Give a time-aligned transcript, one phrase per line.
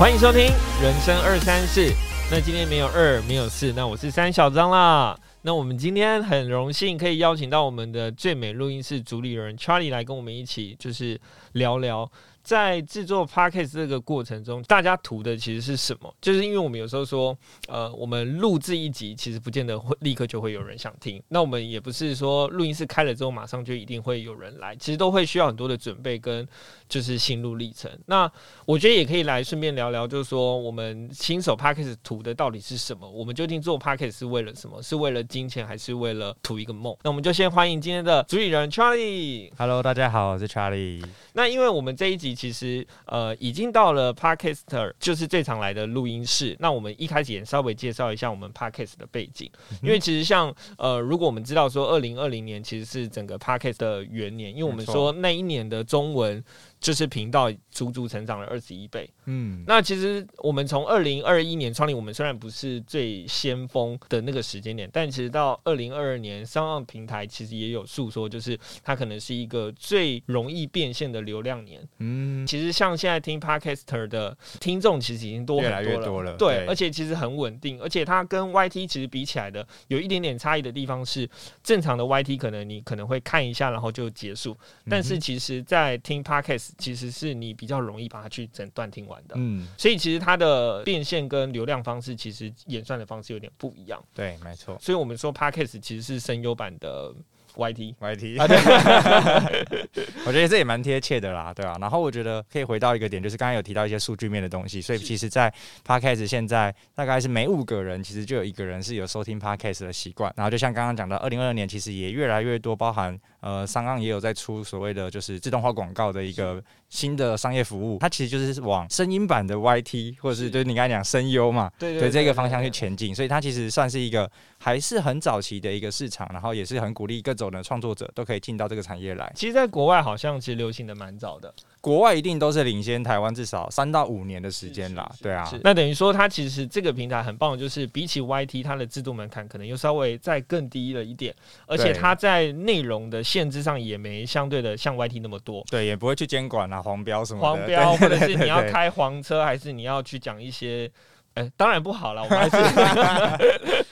[0.00, 0.44] 欢迎收听
[0.82, 1.92] 人生二三四。
[2.30, 5.14] 那今天没有二，没有四，那我是三小张啦。
[5.42, 11.20] 那我们今天很荣幸可以邀请到我们的最美录音室主理人 Charlie 来跟我们一起，就是
[11.52, 12.10] 聊聊。
[12.50, 16.12] 在制作 podcast 这个过程中，大家图的其实是什么？
[16.20, 17.38] 就是因为我们有时候说，
[17.68, 21.22] 呃，我们录制一集，其实不见得会立刻就会有人想听。
[21.28, 26.44] 那我们也不是说录音室开了之后马上就一定会有人来，其实都会需要很多的准备跟
[26.88, 27.88] 就是心路历程。
[28.06, 28.28] 那
[28.66, 33.08] 我觉得也可以来顺便聊聊，就是说我们新手 podcast 图的到底是什么？
[33.08, 34.82] 我们究竟做 podcast 是为了什么？
[34.82, 36.96] 是为了金钱，还是为了图一个梦？
[37.04, 39.52] 那我们就先欢迎今天的主理人 Charlie。
[39.56, 41.04] Hello，大家好，我是 Charlie。
[41.34, 46.56] 那因为我们这一集其实呃已经到了 Podcaster，就是最常来的录音室。
[46.58, 49.50] 那我们一开始也稍微介绍一下我们 Podcast 的背景，
[49.82, 56.42] 因为其实像呃，如果我们知道说二零二零年其实是整个 Podcast 的元年，因为我们说那一年的中文。
[56.80, 59.08] 就是频道足足成长了二十一倍。
[59.26, 71.86] 嗯，那其实我们从二零二一年创立，我们虽然不是最先锋的那个时间点，但其实到二零二二年，商岸平台其实也有诉说，就是它可能是一个最容易变现的流量年。
[71.98, 76.34] 嗯，其实像现在听 Podcaster 的听众，其实已经多很多了。
[76.36, 81.28] 对，而且其实很稳定，而且它跟 YT 其实比起来的有一点点差异的地方是，
[81.62, 84.56] 正常的 YT 可能你可能会看一下，然后就结束，
[84.88, 86.69] 但是其实在听 Podcast。
[86.78, 94.76] 其实是你比较容易把它去整段听完的，嗯，所以其实它的变现跟流量方式，其实演算的方式有点不一样，对，没错。
[94.80, 97.12] 所以我们说 Podcast 其实是声优版的
[97.56, 99.88] YT，YT，啊，对
[100.24, 101.76] 我觉得这也蛮贴切的啦，对啊。
[101.80, 105.52] 然后我觉得可以回到一个点，就是刚刚有提到一些数据面的东西，所以其实，在
[105.84, 110.32] Podcast 现在大概是每五个人，其实就有一个人是有收听 Podcast 的习惯。
[110.36, 113.18] 然后就像刚刚讲到，二零二二年其实也越来越多包含。
[113.40, 129.32] 呃，商岸也有在出所谓的就是自动化广告的一个新的商业服务，它其实就是往声音版的 YT 或者是就是你刚才讲声优嘛，对对，这个方向去前进，所以它其实算是一个还是很早期的一个市场，然后也是很鼓励各种的创作者都可以进到这个产业来。
[129.34, 131.52] 其实，在国外好像其实流行的蛮早的。
[131.80, 135.50] 国外一定都是领先台湾至少三到五年的时间啦，对啊。
[135.64, 141.34] 那等于说，它其实这个平台很棒，就是比起 YT，它的制度门槛可能又稍微再更低了一点，
[141.66, 145.64] 而且它在内容的限制上也没相对的像 YT 那么多。
[145.70, 150.90] 对，也不会去监管啊，黄标什么黄标，或者是你要开黄车，还是你要去讲一些，
[151.34, 152.56] 哎，当然不好了，我们还是。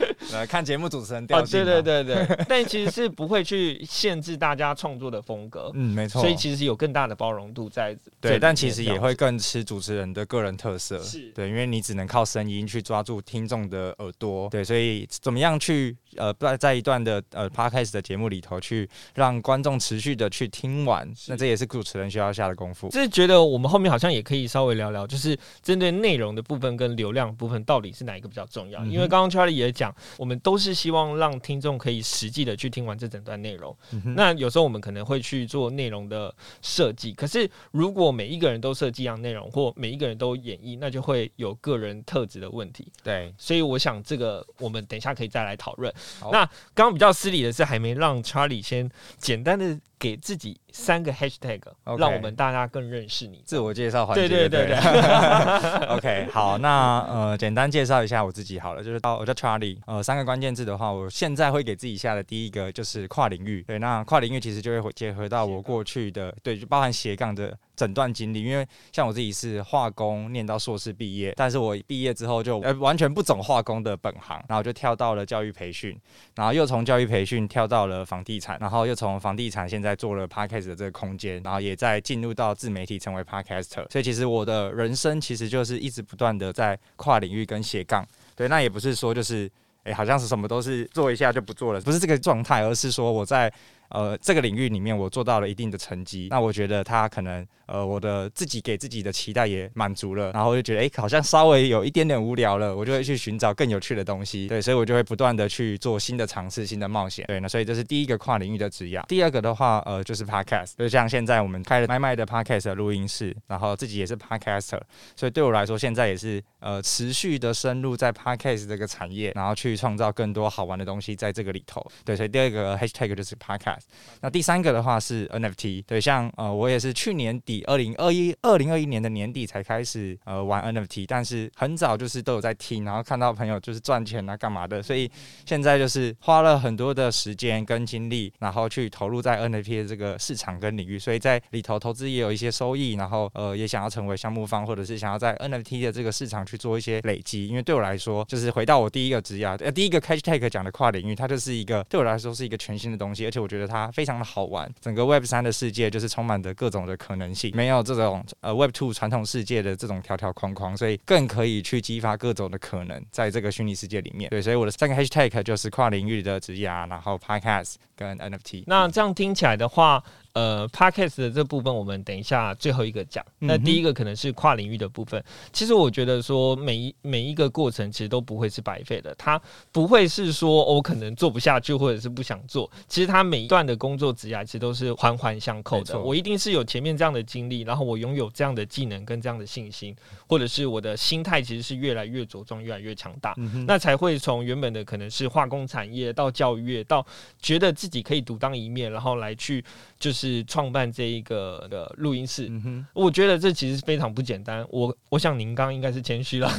[0.32, 1.64] 呃，看节目主持人调性。
[1.64, 5.70] 对对对对， 但其实是不会去限制大家创作的风格。
[5.74, 6.20] 嗯，没错。
[6.20, 7.96] 所以其实有更大的包容度在。
[8.20, 10.98] 对，但其实也会更吃主持人的个人特色。
[11.00, 11.30] 是。
[11.32, 14.48] 对，因为你只能靠声音去抓住听众的耳朵。
[14.50, 22.88] 对，所以怎么样去呃，在在一段的呃 podcast 的节目里头去让观众持续的去听完，那这也是主持人需要下的功夫。
[22.90, 28.84] 就是觉得我们后面好像也可以稍微聊聊，就是针对内容的部分跟流量部分到底是哪一个比较重要？
[28.84, 29.94] 因为刚刚 Charlie 也讲。
[30.18, 33.74] 我们都是希望让听众可以实际的去听完这整段内容。
[34.14, 42.92] 那有时候我们可能会去做内容的设计，可是如果每一个人都设计一样内容，或每一个人都演绎，那就会有个人特质的问题。
[43.02, 45.90] 对，所以我想这个我们等一下可以再来讨论。
[46.32, 49.78] 那刚刚比较失礼的是，还没让 Charlie 先简单的。
[49.98, 51.60] 给自己三个 hashtag，
[51.98, 53.42] 让我们大家更认识你。
[53.44, 54.76] 自我介绍环节，对对对对。
[55.96, 63.62] OK，好，那呃，简单介绍一下我自己好了，就是到我叫 Charlie，呃，三个关键字的话，我现在会给自己下的第一个就是跨领域。
[63.62, 67.56] 对，那跨领域其实就会结合到我过去的，对，就包含斜杠的。
[67.78, 75.96] 整段经历，因为像我自己是化工念到硕士毕业，但是我毕业之后就呃完全不走化工的本行，然后就跳到了教育培训，
[76.34, 89.48] 然后又从教育培训跳到了房地产，然后又从房地产现在做了 podcast 的这个空间，然后也在进入到自媒体成为 podcaster，所以其实我的人生其实就是一直不断的在跨领域跟斜杠，对，那也不是说就是
[89.84, 93.52] 诶好像是什么都是做一下就不做了，不是这个状态，而是说我在
[93.90, 97.46] 呃这个领域里面我做到了一定的成绩，那我觉得他可能。
[97.68, 104.48] 呃，我的自己给自己的期待也满足了，然后我就觉得哎，好像稍微有一点点无聊了，我就会去寻找更有趣的东西。
[104.48, 107.26] 对，所以我就会不断的去做新的尝试、新的冒险。
[107.26, 108.98] 对，那所以这是第一个跨领域的职业。
[109.06, 114.80] 第二个的话，呃，就是 podcast，就像现在我们开了麦麦的 podcast 录音室，然后自己也是 podcaster，
[115.14, 121.86] 所以对我来说，现在也是呃持续的深入在 podcast 这个产业，然后去创造更多好玩的东西在这个里头。
[122.02, 123.77] 对，所以第二个 hashtag 就是 podcast。
[124.20, 135.10] 那第三个的话是 NFT，对，像呃我也是去年底二零二一二零二一年的年底才开始呃玩 NFT，但是很早就是都有在听，然后看到朋友就是赚钱啊干嘛的，所以
[135.46, 154.68] 现在就是花了很多的时间跟精力，然后去投入在 NFT 的这个市场跟领域，所以在里头投资也有一些收益，然后呃也想要成为项目方，或者是想要在 NFT 的这个市场去做一些累积，因为对我来说，就是回到我第一个职业，呃第一个 Hashtag 讲的跨领域，它就是一个对我来说是一个全新的东西，而且我觉得它非常的好玩。
[154.80, 164.30] 整个 Web 三的世界就是充满着各种的可能性，没有这种呃 Web Two 传统世界的这种条条框框，所以更可以去激发各种的可能，在这个虚拟世界里面。
[164.30, 168.64] 对，所以我的三个 Hashtag 就是跨领域的职业啊，然后 Podcast 跟 NFT。
[168.66, 170.02] 那这样听起来的话。
[170.38, 173.24] 呃，podcast 的这部分我们等一下最后一个讲。
[173.40, 175.20] 那第一个可能是跨领域的部分。
[175.52, 179.40] 其实我觉得说每一每一个过程其实都不会是白费的，它
[179.72, 182.70] 不会是说我可能做不下去或者是不想做。
[182.86, 185.98] 其实它每一段的工作职涯其实都是环环相扣的。
[185.98, 189.96] 我一定是有前面这样的经历，然后我拥有这样的技能跟这样的信心，
[190.28, 193.34] 或者是我的心态其实是越来越茁壮、越来越强大，
[193.66, 197.04] 那才会从原本的可能是化工产业到教育业，到
[197.40, 199.64] 觉得自己可以独当一面，然后来去
[199.98, 200.38] 就是。
[200.44, 202.50] 创办这一个的录音室，
[202.94, 204.64] 我觉得这其实非常不简单。
[204.70, 206.50] 我我想您刚应该是谦虚了，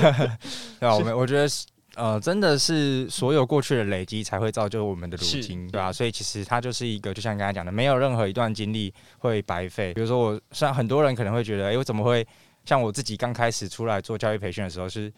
[0.78, 0.94] 对啊？
[0.94, 1.66] 我们我觉得是
[1.96, 5.92] 呃，真的是所有过去的累积才会造就我们的如今，对吧？
[5.92, 9.92] 所以其实它就是一个，就像刚才讲的，没有任何一段经历会白费。
[9.94, 12.24] 比如说，我虽然很多人可能会觉得，哎，我怎么会
[12.64, 15.12] 像我自己刚开始出来做教育培训的时候是。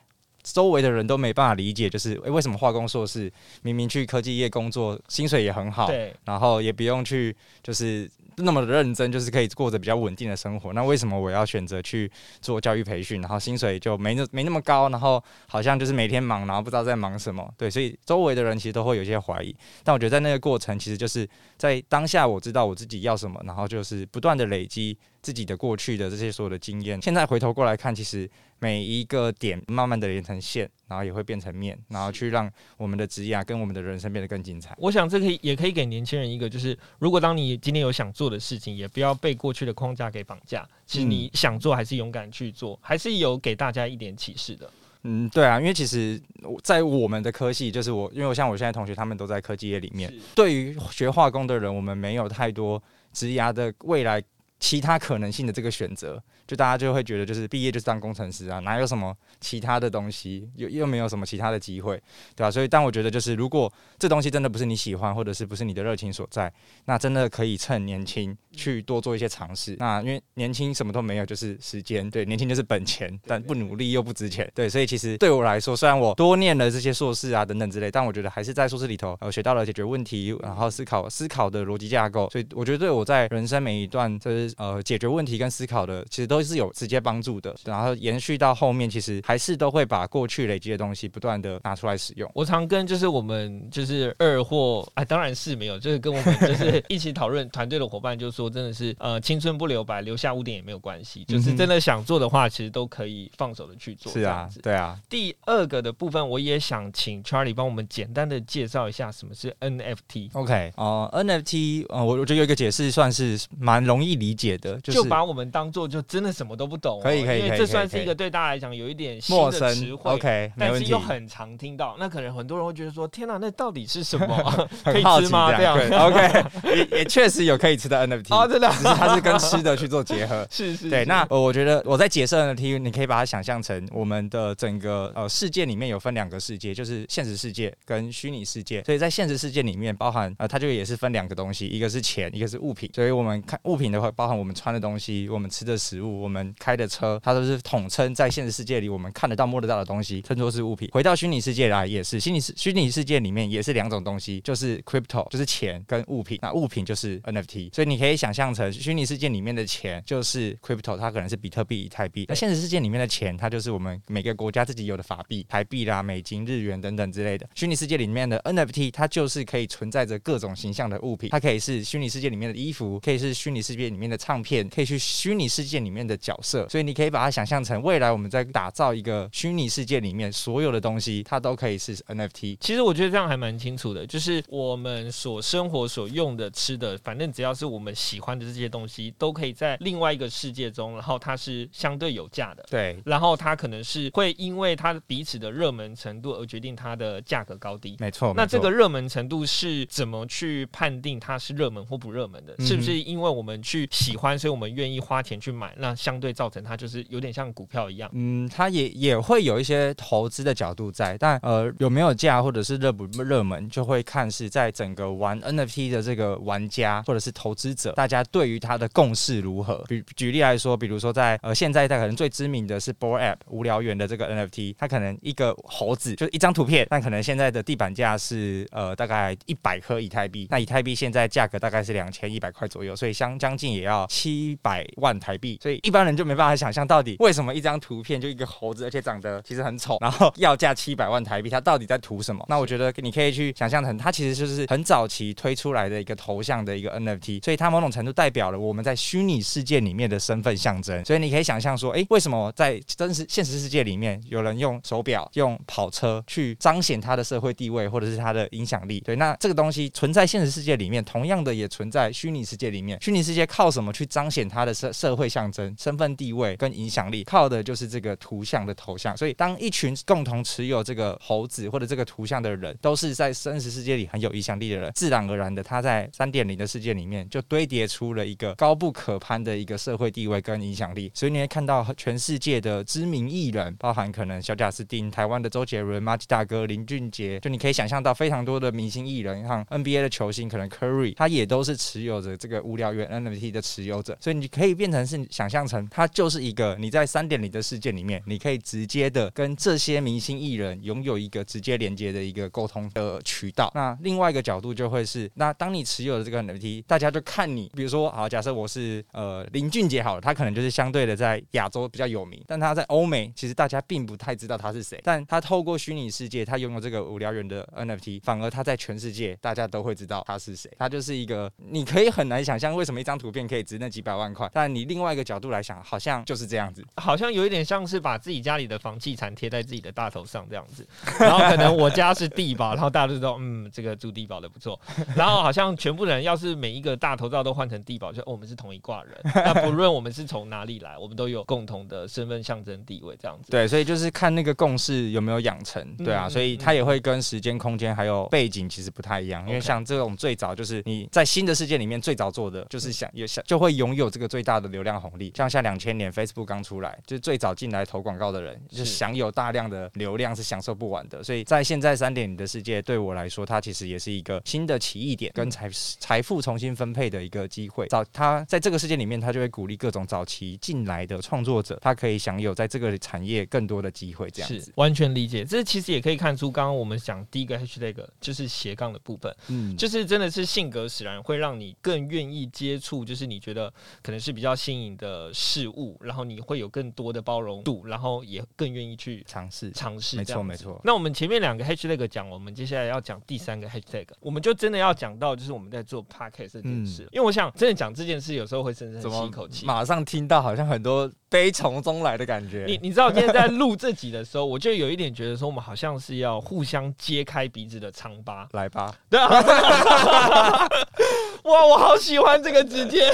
[0.53, 3.31] 周围的人都没办法理解，就是诶，为什么化工硕士
[3.63, 8.11] 明明去科技业工作，薪水也很好，对，然后也不用去，就是。
[8.39, 10.75] 那么的认真，就是可以过着比较稳定的生活。
[10.75, 12.13] 那为什么我要选择去
[12.43, 13.19] 做教育培训？
[13.23, 17.51] 然后薪水就没那没那么高，然后好像就是每天忙，然后不知道在忙什么。
[17.57, 19.57] 对，所以周围的人其实都会有一些怀疑。
[19.83, 21.27] 但我觉得在那个过程，其实就是
[21.57, 27.01] 在当下，我知道我自己要什么，然后就是不断的累积自己的过去的这些所有的经验。
[27.01, 34.75] 现在回头过来看，其实每一个点慢慢的连成线，然后也会变成面，然后去让我们的职业跟我们的人生变得更精彩。
[34.79, 38.27] 我想这可以也可以给年轻人一个，就是如果当你今天有想做。
[38.27, 40.69] 做的事情也不要被过去的框架给绑架。
[40.85, 44.69] 其实你想做，还是勇敢去做，还是有给大家一点启示的。
[45.05, 46.21] 嗯，对啊，因为其实，
[46.65, 50.13] 在我们的科系，就是我，因为我像我现在同学，他们都在科技业里面。
[50.35, 52.83] 对于学化工的人，我们没有太多
[53.13, 54.21] 职涯的未来
[54.59, 56.23] 其他可能性的这个选择。
[56.47, 62.01] 就大家就会觉得，就是毕业就是当工程师啊，哪有什么其他的东西，又又没有什么其他的机会，
[62.35, 62.51] 对吧？
[62.51, 66.53] 所以，但我觉得，就是如果这东西真的不是你喜欢，或者是不是你的热情所在，
[66.85, 69.77] 那真的可以趁年轻去多做一些尝试。
[69.79, 74.69] 那因为年轻什么都没有，就是时间，对，年轻就是本钱，但不努力又不值钱，对。
[74.69, 82.29] 所以其实对我来说，虽然我多念了这些硕士啊等等之类，但我觉得还是在硕士里头，呃，学到了解决问题，然后思考思考的逻辑架构。
[82.31, 87.17] 所以我觉得对我在人生每一段，就是呃解决问题跟思考的，其实都是有直接帮。
[87.17, 92.31] 助的，然后延续到后面，其实还是都会把过去累积的东西不断的拿出来使用。
[92.35, 104.13] 我常跟就是我们就是二货啊，当然是没有，就是跟我们就是一起讨论团队的伙伴，就说真的是呃青春不留白，留下污点也没有关系，就是真的想做的话，其实都可以放手的去做。
[104.13, 105.01] 是啊，对啊。
[105.09, 110.31] 第二个的部分，我也想请 Charlie 帮我们简单的介绍一下什么是 NFT。
[110.35, 117.01] OK，哦，NFT，呃，我我觉得有一个解释算是蛮容易理解的，就把我们当做就真的什么都不懂。
[117.03, 121.97] 可以可以，因为这算是一个对大家来讲有一点陌生词汇，OK，但是又很常听到。
[121.99, 124.27] 那可能很多人会觉得说：“天哪，那到底是什么？
[124.85, 126.45] 可以吃吗？”这样，OK，
[126.77, 130.47] 也也确实有可以吃的 NFT 哦，真的，只是它是跟吃的去做结合。
[130.51, 131.05] 是是，对。
[131.05, 138.83] 那我觉得我在解释 NFT，你可以把它想象成我们的整个呃世界里面有分两个世界，就是现实世界跟虚拟世界。
[138.85, 142.91] 所以在现实世界里面，包含呃，它就也是分两个东西，一个是钱，一个是物品。
[142.95, 147.37] 所以我们看物品的话，包含我们穿的东西，我们吃的食物，我们开的车，它。
[147.37, 150.89] 都是统称在现实世界里我们看得到摸得到的东西，称作是物品。
[150.91, 156.39] 回到虚拟世界来也是，虚拟世虚拟世界里面也是两种东西，就是 crypto 就是钱跟物品。
[156.41, 162.25] 那物品就是 NFT，所以你可以想象成虚拟世界里面的钱就是 crypto，它可能是比特币、以太币。
[162.27, 167.47] 那现实世界里面的钱，它就是我们每个国家自己有的法币，台币啦、美金、日元等等之类的。
[167.55, 182.57] 虚拟世界里面的 NFT，它就是可以存在着各种形象的物品，它可以是虚拟世界里面的衣服，可以是虚拟世界里面的唱片，可以去虚拟世界里面的角色，所以你可以把它想象成未来我们在打造一个虚拟世界里面所有的东西，它都可以是 NFT。
[182.61, 192.65] 其实我觉得这样还蛮清楚的，就是我们所生活所用的、吃的，反正只要是我们喜欢的这些东西，都可以在另外一个世界中，然后它是相对有价的。
[192.71, 197.97] 对，然后它可能是会因为它彼此的热门程度而决定它的价格高低。
[197.99, 198.33] 没错。
[198.37, 202.55] 那这个热门程度是怎么去判定它是热门或不热门的？
[202.65, 205.75] 是不是因为我们去喜欢，所以我们愿意花钱去买？
[205.79, 208.11] 那相对造成它就是有点像股票一样。
[208.13, 219.83] 嗯，它也也会有一些投资的角度在，但呃有没有价或者是热不热门，就会看是在整个玩 NFT 的这个玩家或者是投资者，大家对于它的共识如何？
[219.89, 242.45] 比举例来说，比如说在呃现在在可能最知名的是 b o r App 无聊猿的这个 NFT，它可能一个猴子就是一张图片，但可能现在的地板价是呃大概一百颗以太币，那以太币现在价格大概是两千一百块左右，所以相将近也要七百万台币，所以一般人就没办法想象到底为什么一张图片就一个猴子，而且长得其实很丑，然后要价七百万台币，它到底在图什么？
[242.49, 251.05] 那我觉得你可以去想象成，它其实就是很早期推出来的一个头像的一个 NFT，所以它某种程度代表了我们在虚拟世界里面的身份象征。
[251.05, 258.99] 所以你可以想象说，哎，为什么在真实现实世界里面有人用手表、用跑车去彰显他的社会地位或者是他的影响力？
[259.03, 262.99] 对，那这个东西存在现实世界里面，同样的也存在虚拟世界里面。
[263.01, 267.25] 虚拟世界靠什么去彰显它的社社会象征、身份地位跟影响力？
[267.25, 269.17] 靠的就是这个图像的头像。
[269.17, 281.11] 所以，当一群共同持有这个猴子或者这个图像的人，都是在真实世界里很有影响力的人，自然而然的，他在三点零的世界里面就堆叠出了一个高不可攀的一个社会地位跟影响力。
[281.15, 294.17] 所以，你会看到全世界的知名艺人，包含可能小贾斯汀、台湾的周杰伦、马吉大哥、林俊杰，就你可以想象到非常多的明星艺人，像 NBA 的球星，可能 Curry，他也都是持有着这个无聊猿 NFT 的持有者。
[294.21, 303.71] 所以，你可以变成是想象成，它就是一个你在三点零的世界里面，你可以直接的跟这些明星艺人拥有一个直接连接的一个沟通的渠道。
[303.77, 315.01] 那另外一个角度就会是，那当你持有的这个 NFT，大家就看你，比如说，好，假设我是呃林俊杰好了，他可能就是相对的在亚洲比较有名，但他在欧美其实大家并不太知道他是谁。
[315.05, 320.71] 但他透过虚拟世界，他拥有这个无聊人的 NFT，反而他在全世界大家都会知道他是谁。
[320.79, 330.87] 他就是一个你可以很难想象为什么一张图片可以值那几百万块，但你另外一个角度来想，好像就是这样子，好像有一点像是把自己家里的房地产贴在自己的大头上这样子。
[331.19, 334.79] 然后可能我家是地保，然后大家都知道，嗯，这个住地保的不错。
[335.15, 339.17] 然后好像全部人要是每一个大头照都换成地保，就我们是同一挂人。
[339.35, 343.51] 那不论我们是从哪里来，我们都有共同的身份象征地位这样子。
[343.51, 349.47] 对，所以就是看那个共识有没有养成，对啊，所以它也会跟时间、空间还有背景其实不太一样。
[349.47, 355.31] 因为像这种最早就是你在新的世界里面最早做的，就是想有想就会拥有这个最大的流量红利。
[355.37, 361.23] 像像两千年 Facebook 刚出来，就是最早进来投广告的人，就享有大量的流量是享受不完的。
[361.23, 365.69] 所以在现在三点零的世界，对我来说，它其实也是一个新的起义点跟财
[366.01, 367.87] 财富重新分配的一个机会。
[367.89, 374.31] 早他在这个世界里面，他就会鼓励各种早期进来的创作者，他可以享有在这个产业更多的机会。
[374.31, 375.45] 这样子完全理解。
[375.45, 390.17] 这其实也可以看出，刚刚我们讲第一个 hashtag 就是斜杠的部分，嗯，就是真的是性格使然，会让你更愿意接触，就是你觉得可能是比较新颖的事物，然后你会有更多的包容度，然后也更愿意去尝试尝试。
[390.17, 390.81] 没错没错。
[390.85, 402.65] 那我们前面两个 hashtag 讲，我们接下来要讲第三个 hashtag，我们就真的要讲到就是我们在做 podcast 这件事，因为我想真的讲这件事，有时候会深深吸一口气，马上听到好像很多悲从中来的感觉。
[402.67, 408.95] 你你知道今天在录这集的时候，我就有一点觉得说，我们好像是要互相揭开彼此的疮疤，来吧。
[409.11, 409.29] 对啊。
[411.47, 413.09] 哇，我好喜欢这个直接。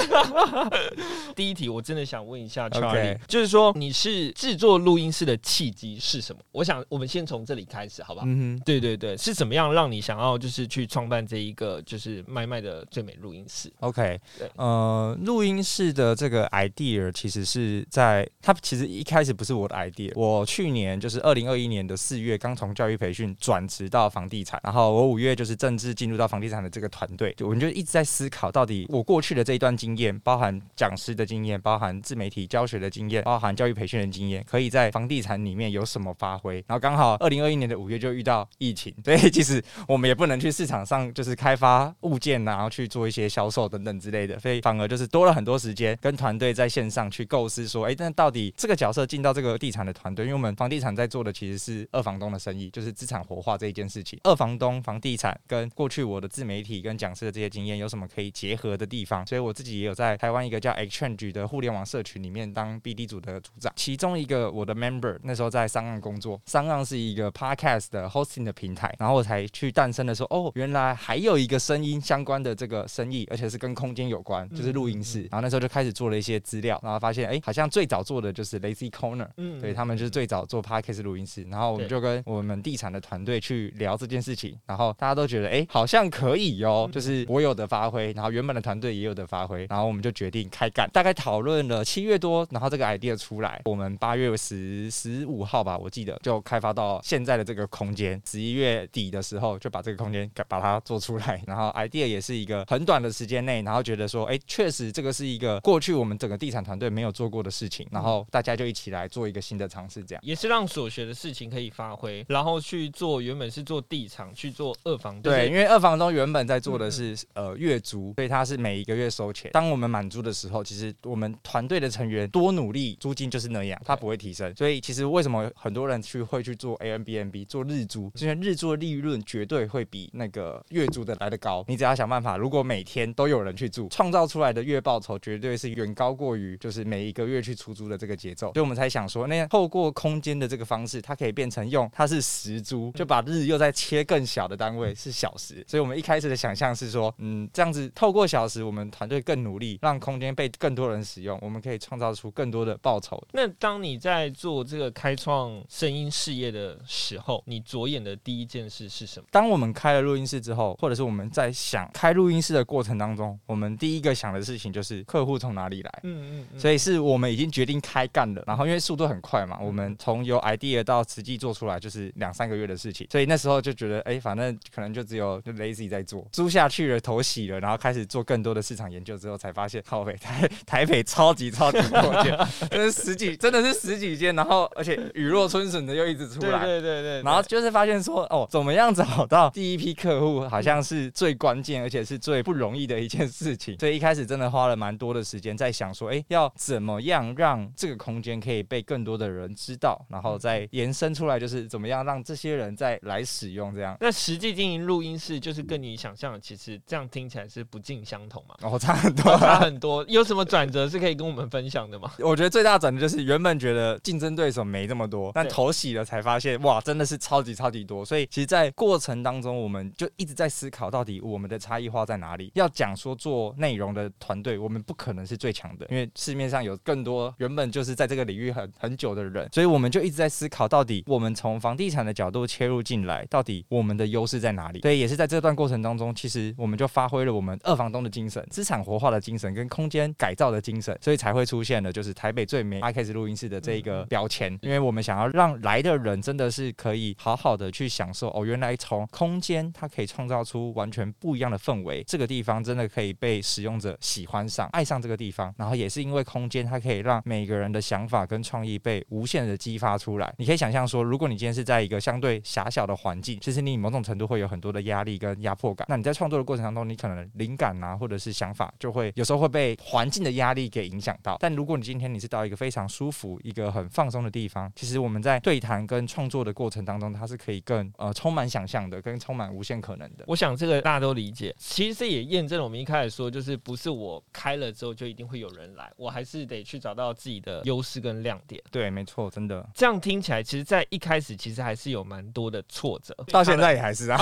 [1.35, 6.41] 第一题，我真的想问一下 Charlie，就是说你是制作录音室的契机是什么？
[6.51, 8.25] 我想我们先从这里开始，好不好？
[8.27, 31.23] 嗯对对对，是怎么样让你想要就是去创办这一个就是麦麦的最美录音室？OK，对，呃，录音室的这个 idea 其实是在它其实一开始不是我的 idea，我去年就是二零二一年的四月刚从教育培训转职到房地产，然后我五月就是正式进入到房地产的这个团队，我们就一直在思思考到底我过去的这一段经验，包含讲师的。
[31.33, 36.55] 经验，包含自媒体教学的经验，包含教育培训的经验，可以在房地产里面有什么发挥？
[36.67, 54.19] 然后刚好二零二一年的五月就遇到疫情， 所以其实我们也不能去市场上就是开发物件，然后去做一些销售等等之类的，所以反而就是多了很多时间跟团队在线上去构思说，哎，那到底这个角色进到这个地产的团队，因为我们房地产在做的其实是二房东的生意，就是资产活化这一件事情。
[54.23, 59.25] 二房东房地产跟过去我的自媒体跟讲师的这些经验有什么可以结合的地方？
[59.25, 75.21] 所以我自己也有在台湾一个叫 Exchange 的互联网社群里面当 BD 组的组长，其中一个我的 member 那时候在商岸工作，商岸是一个 podcast 的 hosting 的平台，然后我才去诞生的说，哦，原来还有一个声音相关的这个生意，而且是跟空间有关，就是录音室。
[75.23, 81.43] 然后那时候就开始做了一些资料，然后发现，哎，好像最早做的就是 Lazy Corner，嗯，对他们就是最早做 podcast 录音室。
[81.43, 90.89] 然后我们就跟我们地产的团队去聊这件事情，然后大家都觉得，哎，好像可以哟，就是我有的发挥，然后原本的团队也有的发挥，然后我们就决定开干。
[90.91, 98.21] 大概讨论了七月多，然后这个 idea 出来，我们八月十十五号吧，我记得就开发到现在的这个空间。
[98.25, 115.31] 十一月底的时候就把这个空间把它做出来，然后 idea 也是一个很短的时间内，然后觉得说，哎，确实这个是一个过去我们整个地产团队没有做过的事情，然后大家就一起来做一个新的尝试，这样也是让所学的事情可以发挥，然后去做原本是做地产去做二房东。
[115.31, 119.51] 对，因为二房东原本在做的是呃月租，租所以他是每一个月收钱。
[119.53, 124.53] 当我们满租的时候，其实我们团队的成员多努力，租金就是那样，它不会提升。
[124.55, 131.63] 所以其实为什么很多人去会去做 A M B N B 做日租，因为日租的利润绝对会比那个月租的来的高。
[131.67, 138.53] 你只要想办法，如果每天都有人去住，创造出来的月报酬绝对是远高过于就是每一个月去出租的这个节奏。
[138.53, 145.63] 所以我们才想说，那透过空间的这个方式，它可以变成用它是时租，就把日又再切更小的单位是小时。
[145.67, 153.21] 所以我们一开始的想象是说，嗯，这样子透过小时，我们团队更努力，让空间被更多人使用，我们可以创造出更多的报酬。
[153.31, 159.25] 那当你在做这个开创声音事业的时候，你着眼的第一件事是什么？
[159.31, 165.99] 当我们开了录音室之后，或者是我们在想开录音室的过程当中，我们第一个想的事情就是客户从哪里来。
[166.03, 166.59] 嗯嗯。
[166.59, 182.37] 所以是我们已经决定开干了，然后因为速度很快嘛，我们从有 idea 到实际做出来就是两三个月的事情，所以那时候就觉得，哎，反正可能就只有就 lazy 在做，租下去了，头洗了，然后开始做更多的市场研究之后，才发现靠北台 台北超级超级多间，
[182.69, 203.97] 真是十几，真的是十几间，然后而且雨落春笋的又一直出来，对对对，然后就是发现说，哦，怎么样找到第一批客户，好像是最关键，而且是最不容易的一件事情，所以一开始真的花了蛮多的时间在想说，哎，要怎么样让这个空间可以被更多的人知道，然后再延伸出来，就是怎么样让这些人再来使用这样。
[203.99, 208.55] 那实际经营录音室，就是跟你想象的，其实这样听起来是不尽相同嘛？
[208.61, 210.03] 哦，差很多，差很多。
[210.07, 212.11] 有什么转折是可以跟我们分享的吗？
[212.19, 218.03] 我觉得最大转折就是原本觉得竞争对手没这么多，但头洗了才发现，哇，真的是超级超级多。
[218.03, 222.51] 所以其实，在过程当中，我们就一直在思考，到底我们的差异化在哪里？
[222.55, 234.79] 要讲说做内容的团队，我们不可能是最强的，因为市面上有更多原本就是在这个领域很很久的人，所以我们就一直在思考，到底我们从房地产的角度切入进来，到底我们的优势在哪里？
[234.81, 244.57] 所以也是在这段过程当中，其实我们就发挥了我们二房东的精神、资产活化的精神跟空间改造的精神，所以才会出现了就是台北最美 i k s 录音室的这一个标签。
[244.61, 255.53] 因为我们想要让来的人真的是可以好好的去享受哦，原来从空间它可以创造出完全不一样的氛围，这个地方真的可以被使用者喜欢上、爱上这个地方。
[255.57, 260.33] 然后也是因为空间，它可以让每个人的想法跟创意被无限的激发出来。
[260.37, 265.85] 你可以想象说，如果你今天是在一个相对狭小的环境，其实你某种程度会有很多的压力跟压迫感。
[265.89, 271.37] 那你在创作的过程当中，你可能灵感啊，或者是想法，就会有时候会被环境的压力给影响到。
[271.39, 280.23] 但如果你今天你是到一个非常舒服、一个很放松的地方，其实我们在对谈跟创作的过程当中，它是可以更呃充满想象的，跟充满无限可能的。
[280.27, 281.53] 我想这个大家都理解。
[281.57, 288.61] 其实这也验证了我们一开始说，就是不是我开了之后就一定会有人来，我还是得去找到自己的优势跟亮点。
[288.71, 289.67] 对，没错，真的。
[289.73, 294.17] 这样听起来，其实，在一开始其实还是有蛮多的挫折，到现在也还是啊。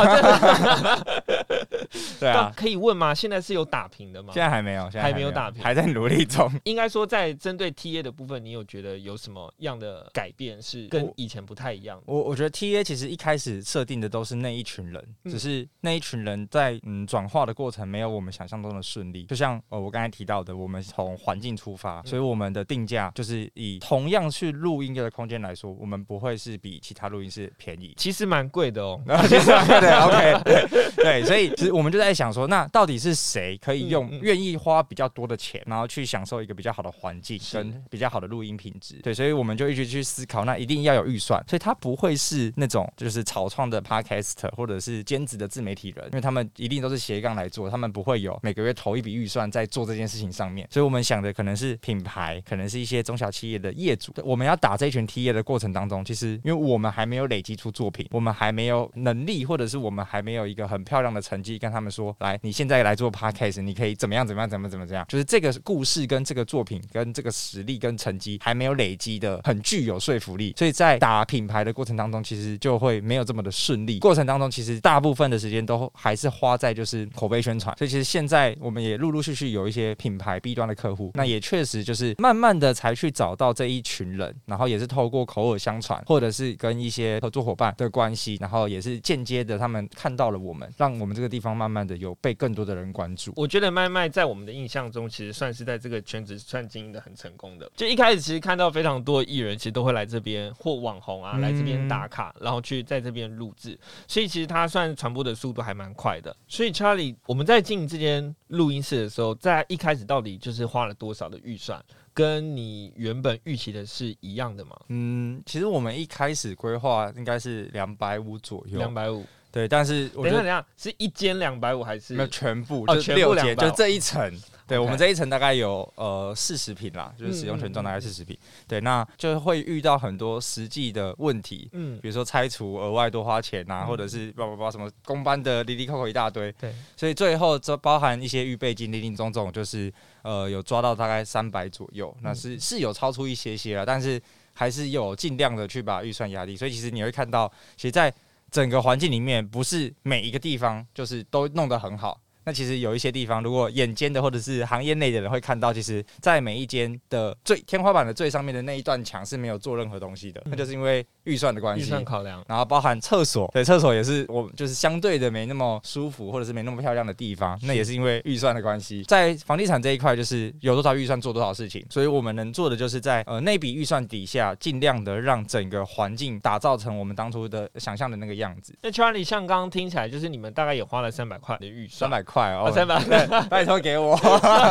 [2.20, 3.16] 对啊，可以问吗？
[3.16, 4.32] 现在是有打平的吗？
[4.34, 6.52] 现在还没有，现在还没有打平，还在努力中。
[6.66, 12.00] 应该说，在针对 T A 的部分，你有觉得有什么样的改变是跟以前不太一样？
[12.06, 19.26] 我我觉得 T A 其实一开始设定的都是那一群人，只是那一群人在嗯转化的过程没有我们想象中的顺利。
[19.26, 29.02] 就像呃我刚才提到的，我们从环境出发，所以我们的定价就是以同样去录音的空间来说，我们不会是比其他录音室便宜，其实蛮贵的哦。
[29.28, 38.96] 其实对，OK，对 对，所以其实我们就在想说，那到底是谁可以用愿意花比较多的钱，然后去享受一个比较好的环境跟比较好的录音品质。
[39.04, 50.68] 对，所以我们就一直去思考，那一定要有预算，所以他不会是那种就是草创的 podcast 或者是兼职的自媒体人，因为他们一定都是斜杠来做，他们不会有每个月投一笔预算在做这件事情上面。
[50.72, 54.14] 所以我们想的可能是品牌，可能是一些中小企业的业主。
[54.24, 74.00] 我们要打这一群 T 业的过程当中，其实因为我们还没有累积出作品，我们还没有能力，或者是我们还没有一个很漂亮的成绩，跟他们说，来，你现在来做 podcast，你可以怎么样怎么样怎么怎么怎样，就是这个故事跟这个作品跟这个实力跟成绩还没有累积的很具有说服力，所以在打品牌的过程当中，其实就会没有这么的顺利。
[74.00, 77.76] 过程当中，其实大部分的时间都还是花在就是口碑宣传。
[77.78, 93.34] 所以其实现在我们也陆陆续续有一些品牌 B 端的客户，那也确实就是慢慢的才去找到这一群人，然后也是透过口耳相传，或者是跟一些合作伙伴的关系，然后也是间接的他们看到了我们，让我们这个地方慢慢的有被更多的人关注。
[93.36, 97.72] 我觉得麦麦在我们的印象中，其实算是在这个圈子算经营的很成功的。
[97.76, 106.36] 就一开始其实看到非常多艺人，其实都会来这边或网红啊来这边打卡，然后去在这边录制，所以其实他算传播的速度还蛮快的。
[106.48, 111.84] 所以 Charlie，我们在进这间录音室的时候，在一开始到底就是花了多少的预算？
[112.14, 114.78] 跟你原本预期的是一样的吗？
[114.90, 119.26] 嗯，其实我们一开始规划应该是两百五左右，两百五。
[119.52, 122.14] 对，但是等一下，等一下，是一间两百五还是？
[122.14, 124.34] 没有全部，就六间，就这一层。
[124.68, 128.38] 对我们这一层大概有呃四十平啦，就是使用权重大概四十平。
[128.70, 136.50] 对，那就会遇到很多实际的问题，嗯，比如说拆除额外多花钱呐，或者是叭叭叭什么公班的离离扣扣一大堆。
[136.54, 144.22] 对，所以最后这包含一些预备金零零总总，就是呃有抓到大概三百左右，那是是有超出一些些了，但是
[144.54, 146.56] 还是有尽量的去把预算压低。
[146.56, 148.14] 所以其实你会看到，其实在
[148.52, 152.20] 整个环境里面，不是每一个地方就是都弄得很好。
[152.44, 161.86] 那其实有一些地方，如果眼尖的或者是行业内的人会看到，其实，在每一间的最天花板的最上面的那一段墙是没有做任何东西的，那就是因为预算的关系。
[161.86, 169.04] 预算考量，然后包含厕所，对，厕所也是我就是相对的没那么舒服，或者是没那么漂亮的地方，那也是因为预算的关系。
[169.04, 178.76] 在房地产这一块，就是有多少预算做多少事情，所以我们能做的就是在呃那笔预算底下，尽量的让整个环境打造成我们当初的想象的那个样子。
[178.82, 183.28] 那 Charlie 像刚刚听起来，就是你们大概也花了三百块的预算，三百块哦，三百块。
[183.50, 184.20] 拜托给我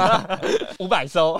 [0.79, 1.39] 五百收，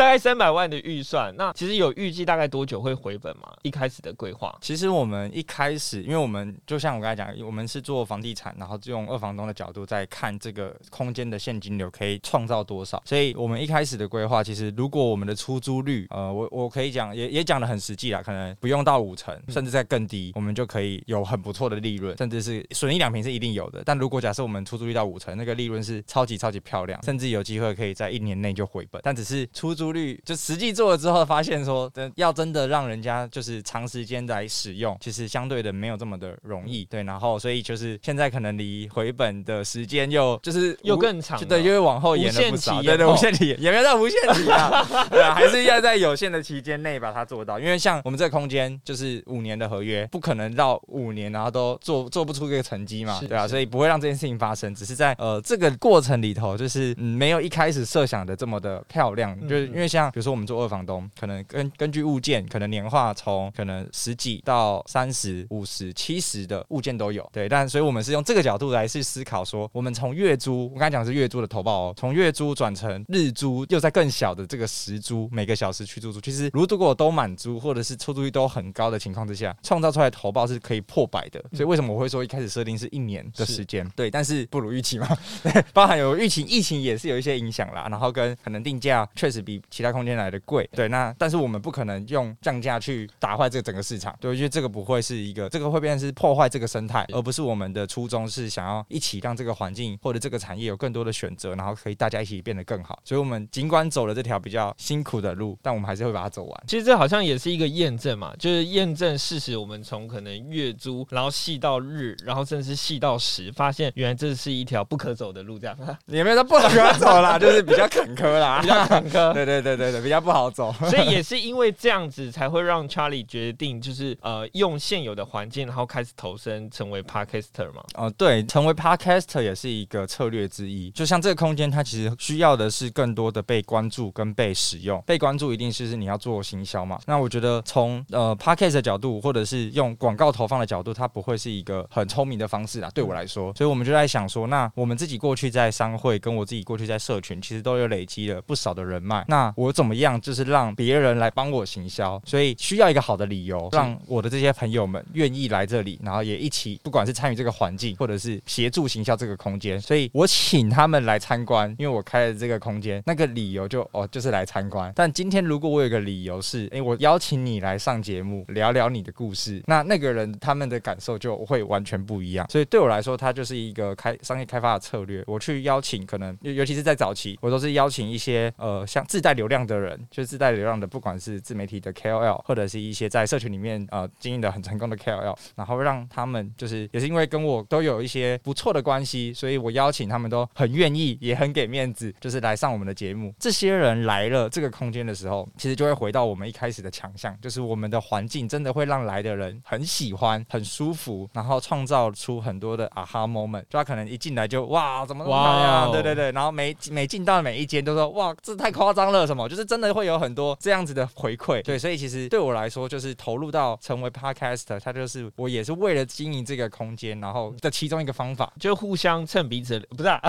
[0.00, 1.30] 大概三百万的预算。
[1.36, 3.52] 那其实有预计大概多久会回本吗？
[3.60, 13.02] 一开始的规划，其实我们一开始，因为我们就像我刚才讲，我们是做房地产，然后用二房东的角度在看这个空间的现金流可以创造多少。
[13.04, 23.82] 所以我们一开始的规划，其实如果我们的出租率，呃，我我可以讲，也也讲的很实际啦，可能不用到五成，甚至在更低，我们就可以有很不错的利润，甚至是损一两平是一定有的。
[23.84, 28.98] 但如果假设我们出租率到五成，那个利润是超级超级漂亮，甚至有机会可以在一年内就回本。
[29.04, 36.84] 但只是出租率，就实际做了之后，发现说，真要真的让人家就是长时间来使用，其实相对的没有这么的容易。
[36.84, 47.58] 对，然后所以就是现在可能离回本的时间又就是又更长，对，因为往后延了不少，对对，无限期也没有到无限期啊， 对啊，还是要在有限的期间内把它做到。
[47.58, 83.88] 因为像我们这个空间就是五年的合约，不可能到五年然后都做做不出一个成绩嘛，对啊，所以不会让这件事情发生，只是在呃这个过程里头，就是嗯没有一开始设想的这么的漂亮，就是因为像比如说我们做二房东，可能根根据物件，可能年化从可能十几到三十五十七十的物件都有，对，但所以我们是用这个角度来去思考，说我们从月租，我刚才讲是月租的投报哦，从月租转成日租，又在更小的这个时租，每个小时去租租，其实如果都满租或者是出租率都很高的情况之下，创造出来投报是可以破百的，所以为什么我会说一开始设定是一年的时间？
[83.96, 85.08] 对，但是不如预期嘛，
[85.42, 87.86] 对， 包含有疫情，疫情也是有一些影响啦。
[87.90, 90.88] 然后跟可能定价确实比其他空间来的贵，对。
[90.88, 102.98] 那但是我们不可能用降价去打坏这整个市场，对，因为这个不会是一个，这个会变成是破坏这个生态，而不是我们的初衷是想要一起让这个环境或者这个产业有更多的选择，然后可以大家一起变得更好。
[103.04, 106.62] 所以我们尽管走了这条比较辛苦的路，但我们还是会把它走完。
[106.66, 109.56] 其实这好像也是一个验证嘛，就是验证事实。
[109.56, 119.32] 我们从可能月租，然后细到日，然后甚至细到时，发现原来这是一条不可走的路，这样 也没有说不可走啦，就是比较坎坷啦， 比较坎坷。
[119.34, 120.72] 对对对对对对，比较不好走。
[120.88, 127.82] 所以也是因为这样子，才会让 Charlie 决定，就是呃，用现有的环境，然后开始投身成为 Podcaster 嘛。
[127.94, 130.90] 哦，对，成为 Podcaster 也是一个策略之一。
[130.90, 135.02] 就像这个空间，它其实需要的是更多的被关注跟被使用。
[135.06, 136.98] 被关注一定是是你要做行销嘛？
[137.06, 142.90] 那我觉得从呃 Podcast 的角度，或者是用广告投放的角度，它不会是一个很聪明的方式啊。
[142.94, 149.24] 对我来说，所以我们就在想说，那我们自己过去在商会，跟我自己过去在社群，其实都有累积了不少的人脉。
[149.28, 152.20] 那我怎么样，就是让别人来帮我行销？
[152.24, 159.80] 所以需要一个好的理由，让我的这些朋友们愿意来这里，然后也一起，不管是参与这个环境，或者是协助行销这个空间。
[159.80, 164.92] 所以我请他们来参观，因为我开了这个空间，那个理由就哦，就是来参观。
[164.94, 172.46] 但今天如果我有个理由是，哎，我邀请你来上节目，聊聊你的故事，那那个人他们的感受就会完全不一样。
[172.50, 175.22] 所以对我来说，它就是一个开商业开发的策略。
[175.26, 193.34] 我去邀请，可能尤其是在早期，我都是邀请一些呃像自带流量的人，就是自带流量的，不管是自媒体的 KOL，或者是一些在社群里面呃经营的很成功的 KOL，然后让他们就是也是因为跟我都有一些不错的关系，所以我邀请他们都很愿意，也很给面子，就是来上我们的节目。
[193.38, 203.62] 这些人来了这个空间的时候，其实就会回到我们一开始的强项，就是我们的环境真的会让来的人很喜欢、很舒服，然后创造出很多的啊哈 moment。
[203.62, 205.92] 就他可能一进来就哇，怎么那么漂亮？
[205.92, 209.48] 对对对，然后每每进到每一间都说哇，这太夸张了，什么？
[209.48, 211.62] 就是真的会有很多这样子的回馈。
[211.62, 220.08] 对，所以其实对我来说，就是投入到成为 podcaster，它就是我也是为了经营这个空间，然后的其中一个方法，就互相蹭彼此，不是？
[220.08, 220.20] 啊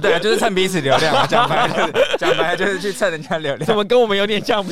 [0.00, 1.26] 对啊， 就是蹭彼此流量。
[1.28, 3.66] 讲白了，讲白了就是去蹭人家流量。
[3.66, 4.64] 怎么跟我们有点像？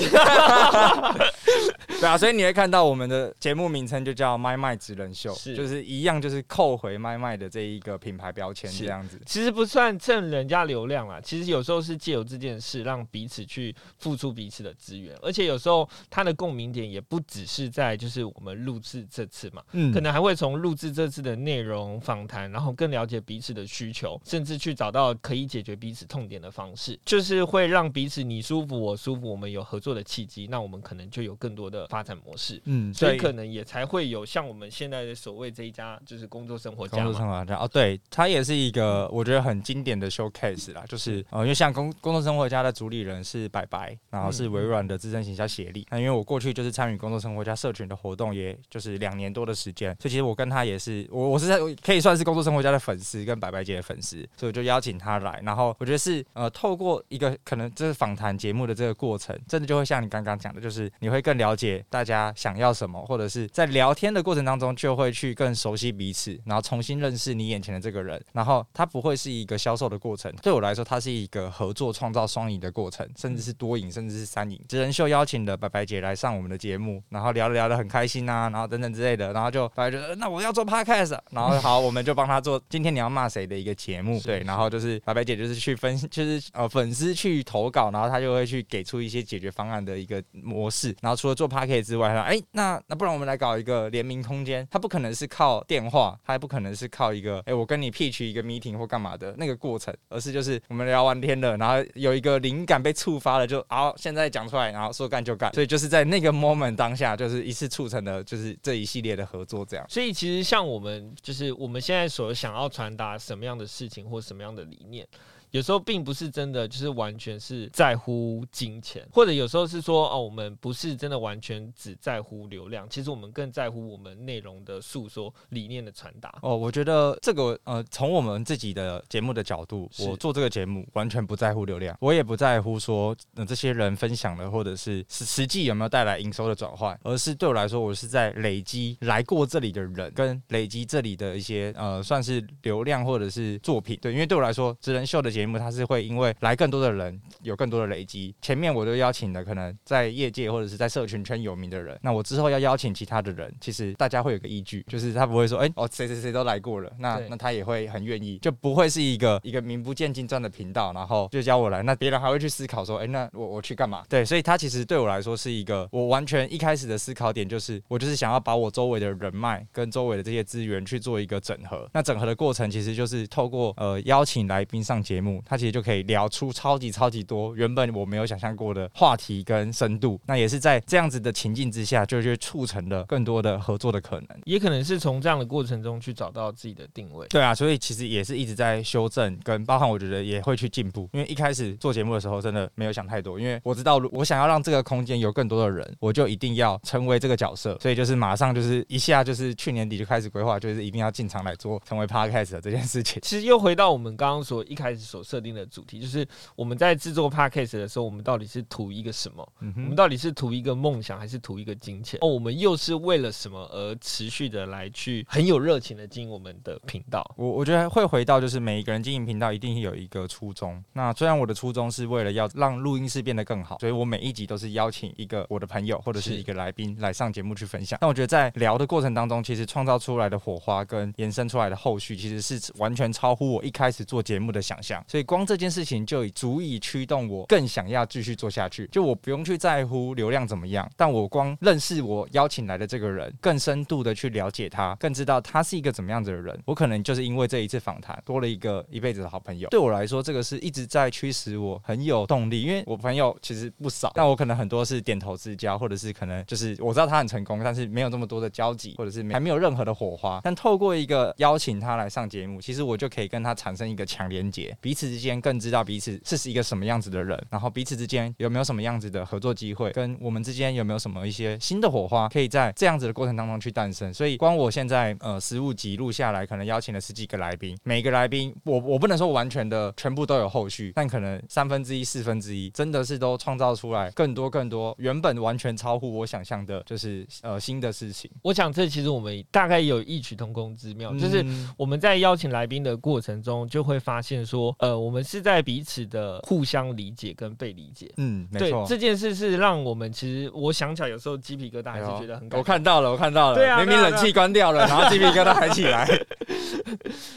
[2.01, 9.21] 对啊，所以你会看到我们的节目名称就叫“麦麦职人秀”，是就是一样，就是扣回麦麦的这一个品牌标签这样子。
[9.25, 74.61] 其实不算蹭人家流量啦，其实有时候是借由这件事让彼此去付出彼此的资源，而且有时候它的共鸣点也不只是在就是我们录制这次嘛，嗯，可能还会从录制这次的内容访谈，然后更了解彼此的需求，甚至去找到可以解决彼此痛点的方式，就是会让彼此你舒服我舒服，我们有合作的契机，那我们可能就有更多的发展模式，嗯，所以可能也才会有像我们现在的所谓这一家就是工作生活家，工作生活家哦，对，它也是一个我觉得很经典的 showcase 啦，就是呃，因为像工工作生活家的主理人是白白，然后是微软的资深行销协力，那因为我过去就是参与工作生活家社群的活动，也就是两年多的时间，所以其实我跟他也是我我是在可以算是工作生活家的粉丝，跟白白姐的粉丝，所以我就邀请他来，然后我觉得是呃，透过一个可能就是访谈节目的这个过程，真的就会像你刚刚讲的，就是你会更了解大家想要什么，或者是在聊天的过程当中就会去更熟悉彼此，然后重新认识你眼前的这个人，然后他不会是一个销售的过程，对我来说，它是一个合作创造双赢的过程，甚至是多赢，甚至是三赢。
[74.69, 109.87] 职人秀邀请了白白姐来上我们的节目，然后聊着聊得很开心啊，然后等等之类的，然后就白白就那我要做 podcast，然后好，我们就帮他做今天你要骂谁的一个节目，对，然后就是白白姐就是去分，就是呃粉丝去投稿，然后他就会去给出一些解决方案的一个模式，然后除了做 podcast 之外，他哎那那不然我们来搞一个联名空间，它不可能是靠电话，它也不可能是靠一个哎我跟你 pitch 一个 meeting 或干嘛的那个过程，而是就是我们聊完天了，然后有一个灵感被触发了，就好现在讲出来，然后说干就干，所以就是在那个 moment 当下，就是一次促成的，就是这一系列的合作这样。
[109.89, 115.07] 所以其实像我们就是我们现在所想要传达什么样的事情或什么样的理念。
[115.55, 126.37] 有时候并不是真的，就是完全是在乎金钱，或者有时候是说哦，我们不是真的完全只在乎流量，其实我们更在乎我们内容的诉说、理念的传达。
[126.43, 143.97] 哦，我觉得这个呃，从我们自己的节目的角度，我做这个节目完全不在乎流量，我也不在乎说呃这些人分享了或者是实实际有没有带来营收的转换，而是对我来说，我是在累积来过这里的人跟累积这里的一些呃算是流量或者是作品。
[144.03, 148.35] 对，因为对我来说，职人秀的节节目它是会因为来更多的人，有更多的累积。
[148.41, 164.03] 前面我都邀请了可能在业界或者是在社群圈有名的人，那我之后要邀请其他的人，其实大家会有个依据，就是他不会说，哎哦谁谁谁都来过了，那那他也会很愿意，就不会是一个一个名不见经传的频道，然后就叫我来，那别人还会去思考说，哎那我我去干嘛？
[164.09, 171.87] 对，所以他其实对我来说是一个我完全一开始的思考点，就是我就是想要把我周围的人脉跟周围的这些资源去做一个整合。
[171.93, 175.34] 那整合的过程其实就是透过呃邀请来宾上节目。
[175.35, 180.21] 目，它其实就可以聊出超级超级多原本我没有想象过的话题跟深度。
[180.27, 184.29] 那也是在这样子的情境之下，就就促成了更多的合作的可能。
[184.45, 187.27] 也可能是从这样的过程中去找到自己的定位。
[187.29, 191.09] 对啊，所以其实也是一直在修正，跟包含我觉得也会去进步。
[191.13, 197.77] 因为一开始做节目的时候，真的没有想太多，因为我知道我想要让这个空间有更多的人，我就一定要成为这个角色。
[197.81, 203.21] 所以就是马上就是一下就是去年底就开始规划，就是一定要进场来做成为 podcast 的这件事情。
[203.25, 209.53] 其实又回到我们刚刚所一开始所设定的主题，就是我们在制作 podcast 的时候，我们到底是图一个什么？
[209.59, 212.19] 我们到底是图一个梦想，还是图一个金钱？
[212.23, 217.25] 哦，我们又是为了什么而持续的来去很有热情的经营我们的频道？
[217.37, 220.83] 我我觉得会回到就是每一个人经营频道一定有一个初衷。
[220.93, 227.99] 那虽然我的初衷是为了要让录音室变得更好，所以我每一集都是邀请一个我的朋友或者是一个来宾来上节目去分享。
[228.01, 235.04] 但我觉得在聊的过程当中，其实创造出来的火花跟延伸出来的后续，其实是完全超乎我一开始做节目的想象。
[235.07, 238.87] 所以光这件事情就已足以驱动我更想要继续做下去。
[238.93, 249.69] 就我不用去在乎流量怎么样，但我光认识我邀请来的这个人，更深度的去了解他，更知道他是一个怎么样子的人，我可能就是因为这一次访谈多了一个一辈子的好朋友。
[249.69, 260.41] 对我来说，这个是一直在驱使我很有动力，因为我朋友其实不少，但我可能很多是点头之交，或者是可能就是我知道他很成功，但是没有这么多的交集，或者是还没有任何的火花。
[260.43, 274.13] 但透过一个邀请他来上节目，其实我就可以跟他产生一个强连接，彼此之间更知道彼此是一个什么样子的人，然后彼此之间有没有什么样子的合作机会，跟我们之间有没有什么一些新的火花，可以在这样子的过程当中去诞生。
[274.15, 288.31] 所以光我现在呃实物集录下来，可能邀请了十几个来宾，每个来宾我我不能说完全的全部都有后续，但可能三分之一、四分之一真的是都创造出来更多更多原本完全超乎我想象的，就是呃新的事情。
[288.43, 291.45] 我想这其实我们大概有异曲同工之妙，就是
[291.77, 298.13] 我们在邀请来宾的过程中，就会发现说，呃，我们是在彼此的互相理解跟被理解。
[298.19, 302.49] 嗯，没错，这件事是让我们其实我想起来有时候鸡皮疙瘩还是觉得很。
[302.53, 306.07] 我看到了，我看到了，对啊，明明冷气关掉了，然后鸡皮疙瘩还起来。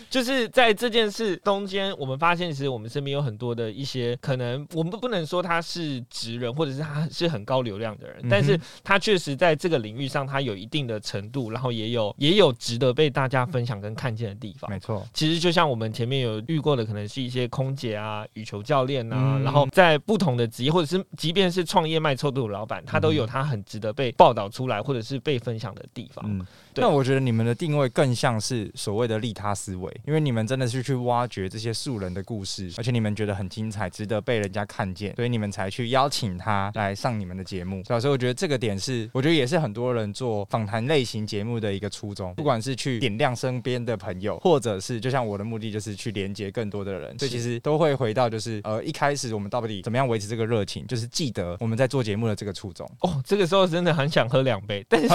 [0.09, 14.69] 就是在这件事中间，我们发现其实我们身边有很多的一些可能，我们不能说他是直人，或者是他是很高流量的人，但是他确实在这个领域上，他有一定的程度，然后也有也有值得被大家分享跟看见的地方。
[14.69, 26.23] 没错，其实就像我们前面有遇过的，可能是一些空姐啊、羽球教练啊，然后在不同的职业，或者是即便是创业卖臭豆腐老板，他都有他很值得被报道出来，或者是被分享的地方。
[26.27, 26.45] 嗯，
[26.81, 29.87] 那我觉得你们的定位更像是所谓的利他思维。
[30.05, 37.83] 因为你们真的是去挖掘这些素人的故事，而且你们觉得很精彩，值得被人家看见，所以你们才去邀请他来上你们的节目。
[37.83, 52.89] 所以我觉得这个点是，我觉得也是很多人做访谈类型节目的一个初衷，不管是去点亮身边的朋友，或者是就像我的目的就是去连接更多的人，所以其实都会回到就是呃一开始我们到底怎么样维持这个热情，就是记得我们在做节目的这个初衷。
[53.01, 55.07] 哦，这个时候真的很想喝两杯，但是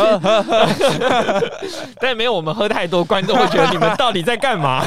[2.01, 4.85] 但没有我们喝太多，观众会觉得你们到底在干嘛？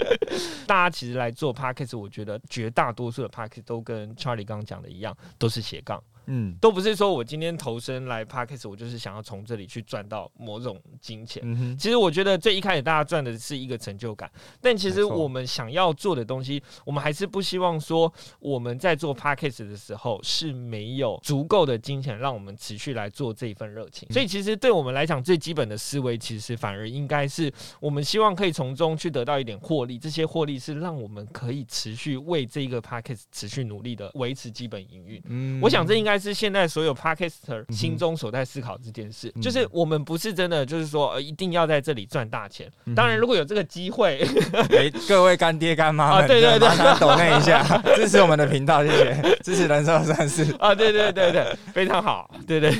[0.66, 3.60] 大家其实来做 p a c k a g e 我觉得绝大多数的 p a c k a g
[3.60, 6.02] e 都跟 Charlie 刚刚讲的一样，都是斜杠。
[6.26, 11.42] 嗯，都不是说我今天投身来 Parkes，我就是想要从这里去赚到某种金钱。
[11.44, 24.08] 嗯其实我觉得最一开始大家赚的是一个成就感，但其实我们想要做的东西，我们还是不希望说我们在做 Parkes 的时候是没有足够的金钱让我们持续来做这一份热情。
[24.10, 35.22] 所以其实对我们来讲，最基本的思维其实反而应该是我们希望可以从中去得到一点获利，这些获利是让我们可以持续为这一个 Parkes 持续努力的维持基本营运。
[35.26, 36.15] 嗯，我想这应该。
[36.18, 42.70] 是现在所有 podcaster 心中所在思考这件事，就是我们不是真的就是说呃一定要在这里赚大钱。
[42.94, 44.26] 当然，如果有这个机会，
[44.70, 46.68] 哎，各位干爹干妈们，对对对，
[47.00, 47.62] 抖那一下
[47.96, 49.38] 支持我们的频道，谢谢。
[49.42, 52.72] 支持人生三世 啊，对对对对，非常好，对对。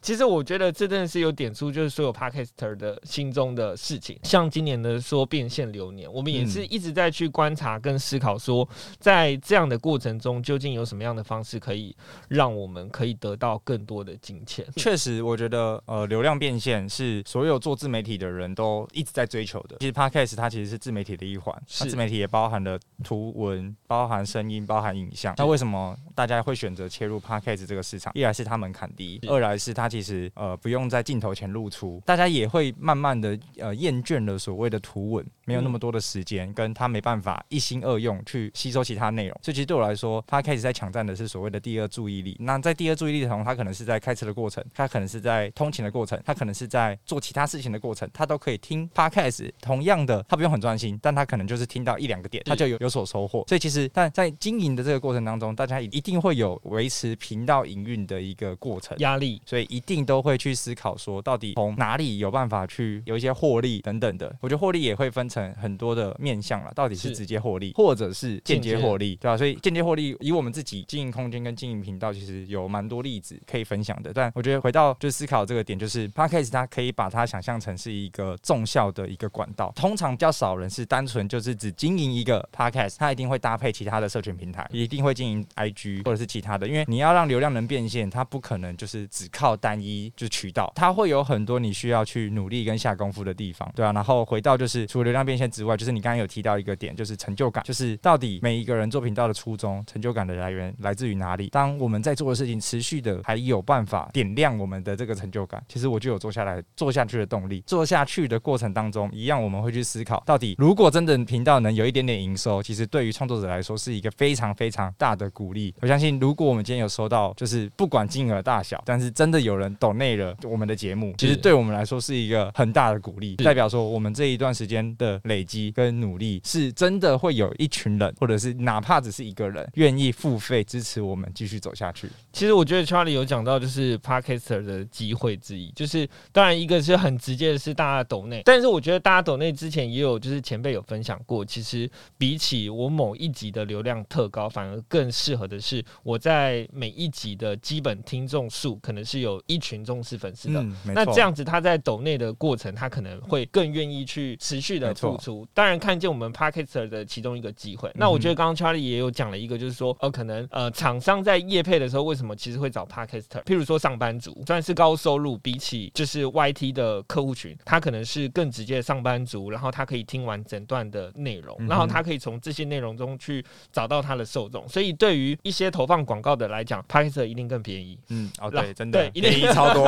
[0.00, 4.18] 其实我觉得这真的是有点出，就是所有 podcaster 的心中的事情。
[4.22, 8.66] 像今年的说变现流年，我们也是一直在去观察跟思考，说
[8.98, 11.94] 在这样的过程中，究竟有什么样的方式可以
[12.28, 14.66] 让我们可以得到更多的金钱。
[14.76, 19.76] 确实，我觉得呃，流量变现是所有做自媒体的人都一直在追求的。
[19.80, 25.34] 其实 podcast 它其实是自媒体的一环，它自媒体也包含了图文、包含声音、包含影像。
[25.36, 28.12] 那为什么大家会选择切入 podcast 这个市场？
[28.14, 39.38] 一来是它门槛低，二来是它其实呃不用在镜头前露出，大家也会慢慢的呃厌倦了所谓的图文，没有那么多的时间，跟他没办法一心二用去吸收其他内容。
[39.42, 42.36] 所以其实对我来说，podcast 在抢占的是所谓的第二注意力。
[42.40, 49.50] 那在第二注意力的时候，他可能是在开车的过程，他可能是在通勤的过程，他可能是在做其他事情的过程，他都可以听 podcast。
[49.60, 53.44] 同样的，他不用很专心，但他可能就是听到一两个点，他就有有所收获。
[53.48, 64.34] 所以其实，但在经营的这个过程当中，大家一定会有维持频道营运的一个过程压力，所以一定都会去思考说，到底从哪里有办法去有一些获利等等的。
[64.40, 69.36] 我觉得获利也会分成很多的面向了，到底是直接获利，或者是间接获利，对吧？
[69.36, 74.12] 所以间接获利，以我们自己经营空间跟经营频道，其实有蛮多例子可以分享的。
[74.12, 79.72] 但我觉得回到就思考这个点，就是 Podcast 它可以把它想象成是一个重效的一个管道。
[79.76, 93.92] 通常比较少人是单纯就是只经营一个 Podcast，它一定会搭配其他的社群平台，一定会经营 IG 或者是其他的，因为你要让流量能变现，它不可能就是只靠单一就渠道，它会有很多你需要去努力跟下功夫的地方，对啊。
[93.92, 101.48] 然后回到就是除了流量变现之外，就是你刚刚有提到一个点，就是成就感，就是到底每一个人做频道的初衷，成就感的来源来自于哪里？
[101.48, 107.62] 当我们在做的事情持续的还有办法点亮我们的这个成就感，其实我就有做下来做下去的动力。
[107.66, 115.74] 做下去的过程当中，一样我们会去思考，到底如果真的频道能有一点点营收，其实对于创作者来说是一个非常非常大的鼓励。
[115.80, 131.99] 我相信，如果我们今天有收到，就是不管金额大小，但是真的有人懂内了我们的节目，其实对我们来说是一个很大的鼓励，代表说我们这一段时间的累积跟努力，是真的会有一群人，或者是哪怕只是一个人，愿意付费支持我们继续走下去。
[132.32, 155.46] 其实我觉得 Charlie 有讲到，就是 Podcaster 的机会之一，就是当然一个是很直接的是大家抖内，但是我觉得大家抖内之前也有就是前辈有分享过，其实比起我某一集的流量特高，反而更适合的是我在每一集的基本听众数可能是有一群忠实粉丝的，那这样子他在抖内的过程，他可能会更愿意去持续的付出。
[155.52, 163.42] 当然看见我们 Podcaster 的其中一个机会，那我觉得刚刚 Charlie 也有讲了一个，就是说呃可能呃厂商在业配的时候，为什么其实会找 Podcaster？
[163.44, 174.68] 譬如说上班族，虽然是高收入，比起就是 YT 的客户群，他可能是更直接的上班族，然后他可以听完整段的内容，然后他可以从这些内容中去找到他的受众。
[174.68, 177.98] 所以对于一些投放广告的来讲，Podcaster 一定更便宜。
[178.08, 179.84] 嗯，哦对，真的，对，便宜超多，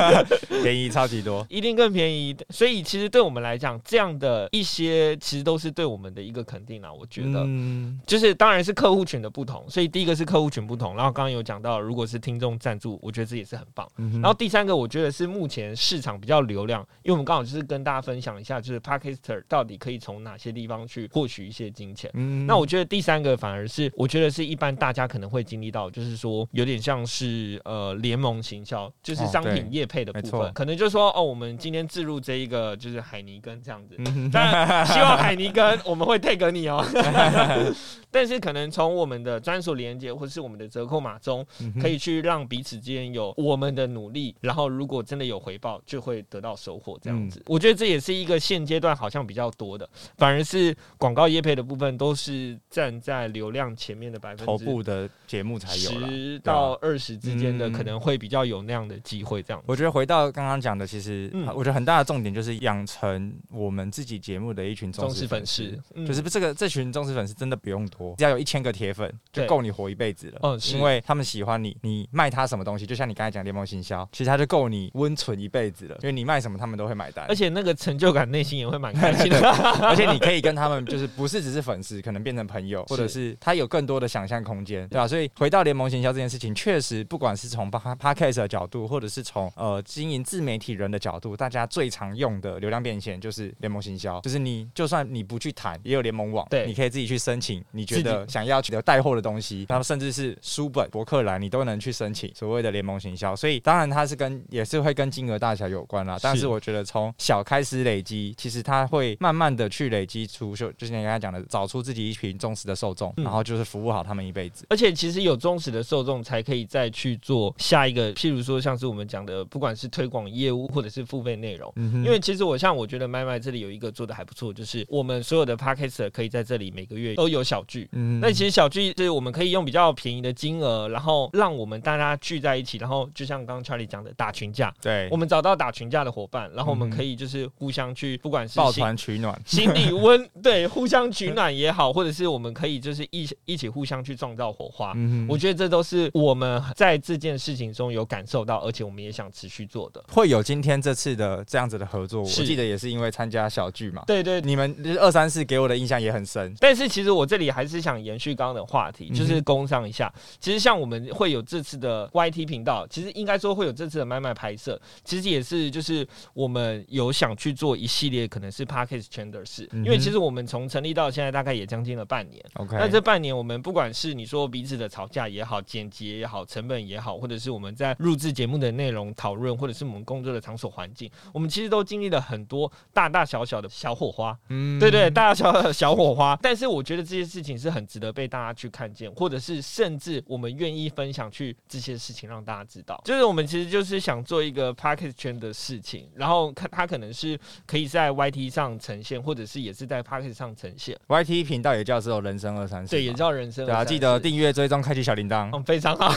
[0.62, 2.36] 便宜超级多，一定更便宜。
[2.50, 6.92] 所以其实对我们来讲，这样的一些其实都是对我们的一个肯定啊。
[6.92, 9.64] 我觉得，嗯就是当然是客户群的不同。
[9.68, 13.88] 所以第一个是客户群不同，然后刚刚有讲到，如果是听众赞助，我觉得这也是很棒。
[14.14, 22.10] 然后第三个，我觉得是目前市场比较流量，因为我们刚好就是跟大家分享一下，就是 Podcaster 到底可以从哪些地方去获取一些金钱。
[22.46, 33.96] 那我觉得第三个反而是，我觉得是一般大家可能会经历到，就是说有点像是呃联盟行销，就是商品业配的部分，可能就是说哦，我们今天置入这一个就是海尼根这样子，
[34.32, 36.84] 当然希望海尼根 我们会 take 你哦。
[38.12, 41.46] 但是可能从我们的专属连接或是我们的折扣码中，
[41.80, 46.98] 可以去让彼此之间有我们的努力，然后如果真的有回报，就会得到收获。
[47.00, 59.42] 这样子，我觉得这也是一个现阶段好像比较多的，反而是广告业配的部分都是站在流量前面的百分之头部的节目才有十到二十之间的，可能会比较有那样的机会。
[59.42, 70.40] 这样，我觉得回到刚刚讲的，其实我觉得很大的重点就是养成我们自己节目的一群忠实粉丝，就是这个这群忠实粉丝真的不用多，只要有一千个铁粉就够你活一辈子了。
[70.42, 75.96] 嗯，因为他们喜欢你，你卖他什么东西，就像你刚才讲联盟行销，其实他就够你温存一辈子了。
[76.02, 79.40] 因为你卖什么，他们都会买单，而且那个成就感，内心也会蛮开心的。
[79.82, 85.06] 而且你可以跟他们，就是不是只是粉丝，可能变成朋友，或者是他有更多的想象空间，对吧？
[85.06, 103.34] 所以回到联盟行销这件事情，确实不管是从 podcast 的角度，或者是从呃经营自媒体人的角度，大家最常用的流量变现就是联盟行销，就是你就算你不去谈，也有联盟网，对，你可以自己去申请，你觉得想要取得带货的东西，然后甚至是书本、博客来，你都能去申请所谓的联盟行销。
[103.34, 114.64] 所以当然它是跟也是会跟金额大小有关啦，但是我觉得从小开始累积，其实它会慢慢的去累积出，就就像你刚才讲的，找出自己一群忠实的受众，然后就是服务好他们一辈子。
[114.70, 121.72] 而且其实有忠实的受众，才可以再去做下一个，譬如说像是我们讲的，不管是推广业务或者是付费内容。
[121.76, 127.88] 因为其实我像我觉得麦麦这里有一个做的还不错，就是我们所有的 p a c k a g e 可以在这里每个月都有小聚。
[127.92, 134.72] 嗯，那其实小聚是我们可以用比较便宜的金额，然后让我们大家聚在一起，然后就像刚刚 Charlie 讲的打群架。
[134.82, 144.92] 对，我们找到打群架的伙伴，然后我们可以就是互相去，不管是抱团取暖、心里温， 对，互相取暖也好，或者是我们可以就是一一起互相去创造火花。
[144.96, 150.04] 嗯，我觉得这都是我们在这件事情中有感受到，而且我们也想持续做的。
[150.12, 154.02] 会有今天这次的这样子的合作，我记得也是因为参加小聚嘛。
[154.06, 156.54] 对对，你们二三四给我的印象也很深。
[156.60, 160.12] 但是其实我这里还是是想延续刚刚的话题，就是工商一下。
[160.40, 172.44] 其实像我们会有这次的 YT 频道，其实应该说会有这次的麦麦拍摄，其实也是就是我们有想去做一系列可能是 Parkes 圈的事，因为其实我们从成立到现在大概也将近了半年。
[172.54, 184.36] OK，那这半年我们不管是你说彼此的吵架也好，剪辑也好，成本也好，或者是我们在录制节目的内容讨论，或者是我们工作的场所环境，我们其实都经历了很多大大小小的小火花。
[184.48, 186.38] 嗯，对对，大大小小的小火花。
[186.42, 193.00] 但是我觉得这些事情是很值得被大家去看见，或者是甚至我们愿意分享去这些事情让大家知道。
[193.04, 200.98] 就是我们其实就是想做一个 Parkes 圈的事情，然后看它可能是可以在 YT 上呈现，或者是也是在 Parkes 上呈现。
[201.08, 203.66] YT 频道也叫做人生二三四，对，也叫人生。
[203.66, 205.50] 对啊，记得订阅、追踪、开启小铃铛。
[205.52, 206.12] 嗯，非常好。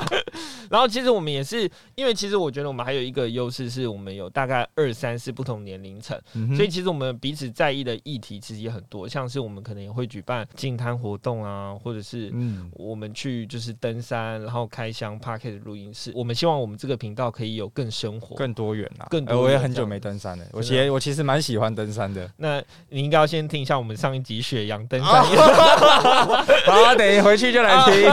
[0.70, 6.18] 然后其实我们也是，因为其实我觉得我们还有一个优势，是我们有大概二三四不同年龄层，
[6.54, 16.10] 所以其实我们彼此在意的议题其实也很多，像是我们可能也会举办静摊活动啊，或者是嗯，我们去就是登山，然后开箱 p a r k e t 录音室。
[16.14, 19.06] 我们希望我们这个频道可以有更生活、更多元啊。
[19.08, 19.42] 更多。
[19.42, 22.28] 我也很久没登山了，我其实我其实蛮喜欢登山的。
[22.36, 25.22] 那你应该要先听一下我们上一集雪阳登山。
[26.66, 28.10] 好，等一回去就来听。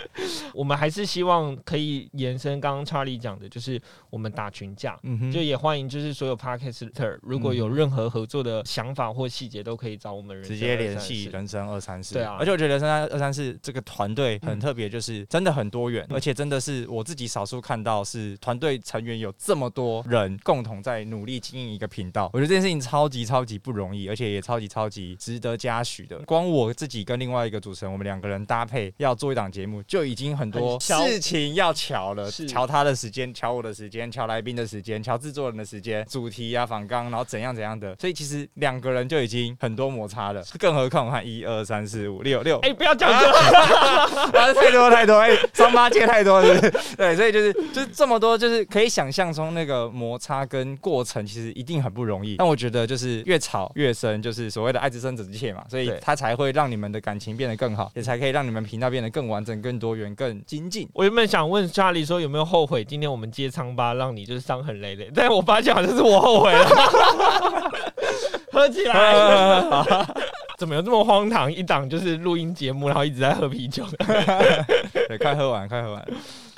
[0.54, 12.14] 我们还是希望可以延伸刚刚 Charlie 讲的，就是我们打群架，嗯就也欢迎就是所有 Podcaster 如果有任何合作的想法或细节，都可以找我们直接联系人生二三四。
[12.14, 22.30] 对啊，而且我觉得人生二三四这个团队很特别，就是真的很多元，而且真的是我自己少数看到是团队成员有这么多人共同在努力经营一个频道。
[22.32, 26.18] 我觉得这件事情超级超级不容易，而且也超级超级值得嘉许的。
[26.20, 43.26] 光我自己跟另外一个主持人，我们两个人搭配要做一档节目，就已经很多事情要瞧了，瞧他的时间，瞧我的时间，瞧来宾的时间，瞧制作人的时间，主题啊、仿纲，然后怎样怎样的，所以其实两个人就已经很多摩擦了，更何况我看一二三四五六六，哎，不要讲这
[44.32, 46.60] 个， 太多太多，哎，双八戒太多了，
[46.98, 52.36] 对，所以就是就是这么多，就是可以想象中那个摩擦跟过程，其实一定很不容易。
[52.36, 60.88] 但我觉得就是越吵越深，就是所谓的爱之深责之切嘛，所以他才会让你们的感情变得更好，也才可以让你们频道变得更完整、更多元、更精进。
[60.92, 66.68] 我原本想问查理说有没有后悔今天我们接仓吧，让你就是伤痕累累，但我发现好像是我后悔了。
[68.52, 69.14] 喝起来，
[70.58, 71.50] 怎么有这么荒唐？
[71.50, 73.84] 一档就是录音节目，然后一直在喝啤酒。
[75.08, 76.08] 对，快喝完，快喝完。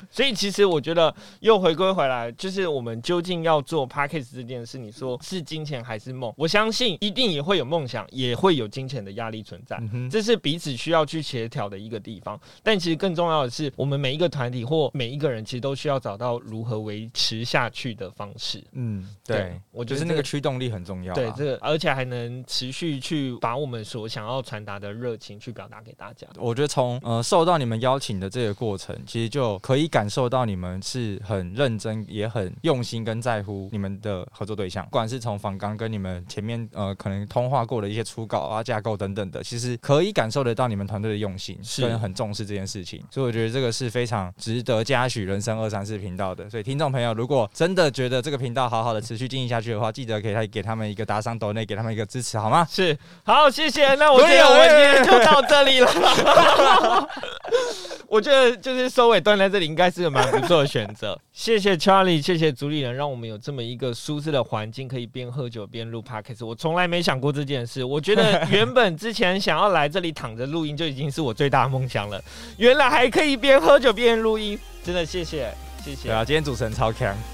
[0.09, 6.33] 所以其实我觉得又回归回来，就是我们究竟要做 p a c k a g e 这件事，你说是金钱还是梦？
[6.37, 12.39] 我相信一定也会有梦想，也会有金钱的压力存在，这是彼此需要去协调的一个地方。
[12.61, 18.63] 但其实更重要的是，我们每一个团体或每一个人，其实都需要找到如何维持下去的方式。
[18.73, 21.13] 嗯，对，我觉得那个驱动力很重要。
[21.13, 26.27] 对，这个而且还能持续去把我们所想要传达的热情去表达给大家。
[26.37, 30.09] 我觉得从呃受到你们邀请的这个过程，其实就可以感。
[30.13, 43.03] 受到你们是很认真，也很用心跟在乎你们的合作对象，不管是从访刚跟你们前面呃可能通话过的一些初稿啊、架构等等的，其实可以感受得到你们团队的用心，跟很重视这件事情。
[43.09, 46.47] 所以我觉得这个是非常值得嘉许人生二三四频道的。
[46.47, 52.67] 所以听众朋友，如果真的觉得这个频道好好的持续经营下去的话，记得给他给他们一个打赏抖内，给他们一个支持，好吗？
[52.69, 53.95] 是，好，谢谢。
[53.95, 55.89] 那我觉得我们今天就到这里了。
[58.09, 61.19] 我觉得就是收尾端在这里，应该是个蛮不错的选择。
[61.33, 66.45] 谢谢 Charlie，谢谢主理人，让我们有这么一个舒适的环境，可以边喝酒边录 Podcast。
[66.45, 67.83] 我从来没想过这件事。
[67.83, 72.23] 我觉得原本之前想要来这里躺着录音，就已经是我最大的梦想了。
[72.57, 75.53] 原来还可以边喝酒边录音，真的谢谢
[75.83, 76.07] 谢谢。
[76.07, 77.13] 对啊，今天主持人超强。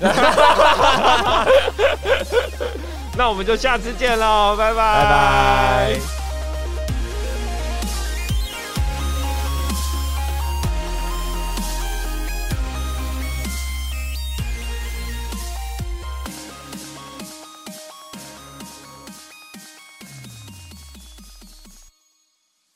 [3.18, 6.19] 那我们就下次见喽，拜拜拜拜。